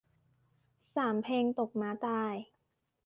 [0.93, 2.33] สามเพลงตกม้าตาย